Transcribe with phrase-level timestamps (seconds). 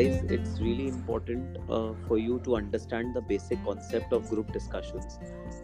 [0.00, 5.18] guys it's really important uh, for you to understand the basic concept of group discussions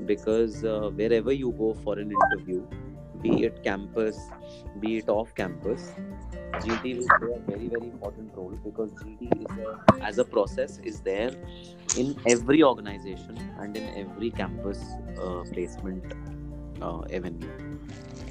[0.05, 2.67] because uh, wherever you go for an interview
[3.23, 4.19] be it campus
[4.81, 5.93] be it off campus
[6.65, 10.79] GD will play a very very important role because GD is a, as a process
[10.85, 11.33] is there
[11.97, 14.85] in every organization and in every campus
[15.21, 16.13] uh, placement
[16.83, 17.51] uh, avenue.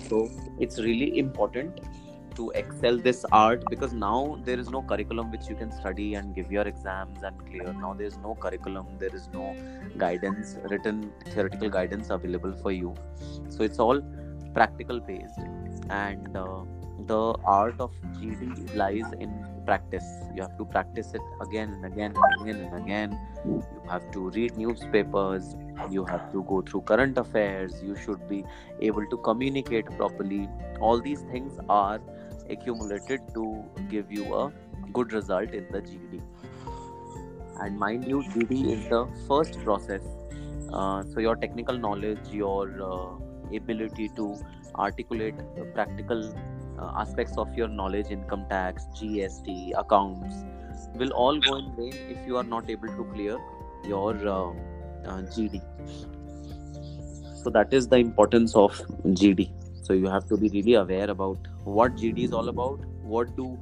[0.09, 0.29] So
[0.59, 1.79] it's really important
[2.35, 6.35] to excel this art because now there is no curriculum which you can study and
[6.35, 7.73] give your exams and clear.
[7.73, 9.55] Now there is no curriculum, there is no
[9.97, 12.95] guidance, written theoretical guidance available for you.
[13.49, 14.01] So it's all
[14.53, 15.39] practical based
[15.89, 16.61] and uh,
[17.07, 20.05] the art of GD lies in practice.
[20.33, 23.19] You have to practice it again and again and again and again.
[23.45, 25.55] You have to read newspapers.
[25.89, 27.81] You have to go through current affairs.
[27.83, 28.45] You should be
[28.81, 30.47] able to communicate properly.
[30.79, 31.99] All these things are
[32.49, 34.51] accumulated to give you a
[34.93, 36.21] good result in the GD.
[37.61, 40.01] And mind you, GD is the first process.
[40.71, 44.35] Uh, so your technical knowledge, your uh, ability to
[44.77, 45.35] articulate
[45.73, 46.33] practical
[46.79, 50.43] uh, aspects of your knowledge income tax gst accounts
[50.95, 53.37] will all go in vain if you are not able to clear
[53.87, 54.49] your uh,
[55.09, 55.61] uh, gd
[57.43, 58.81] so that is the importance of
[59.21, 59.49] gd
[59.85, 62.79] so you have to be really aware about what gd is all about.
[63.13, 63.57] What do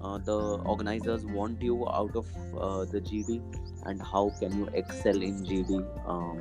[0.00, 0.36] uh, the
[0.74, 2.26] organizers want you out of
[2.58, 3.42] uh, the gd
[3.84, 5.80] and how can you excel in gd
[6.14, 6.38] um,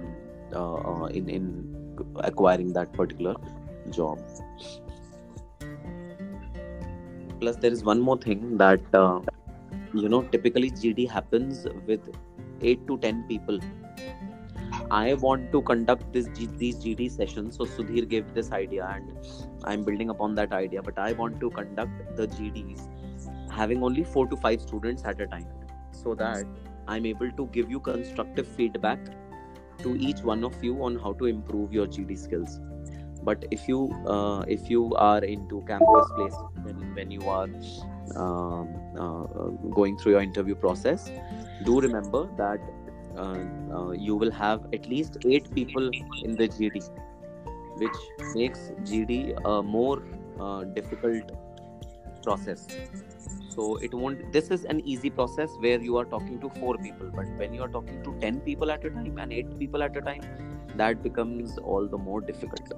[0.53, 1.49] uh, in in
[2.31, 3.35] acquiring that particular
[3.89, 4.19] job?
[7.41, 9.19] Plus there is one more thing that uh,
[9.93, 12.09] you know typically gd happens with
[12.61, 13.59] 8 to 10 people
[14.91, 17.57] i want to conduct this these gd sessions.
[17.57, 19.11] So sudhir gave this idea and
[19.63, 22.87] i'm building upon that idea but i want to conduct the gds
[23.51, 25.47] having only 4 to 5 students at a time.
[25.91, 26.45] So that
[26.87, 28.99] i'm able to give you constructive feedback
[29.79, 32.59] to each one of you on how to improve your gd skills.
[33.23, 37.49] But if you uh, if you are into campus place when, when you are
[38.15, 39.23] um, uh,
[39.79, 41.09] going through your interview process
[41.63, 42.84] do remember that uh, uh
[43.93, 45.89] you will have at least eight people
[46.23, 46.83] in the gd
[47.77, 47.99] which
[48.33, 50.03] makes gd a more
[50.39, 51.31] uh, difficult
[52.23, 52.67] process.
[53.49, 57.11] So it won't this is an easy process where you are talking to four people
[57.15, 59.95] but when you are talking to 10 people at a time and eight people at
[59.95, 60.21] a time
[60.75, 62.73] that becomes all the more difficult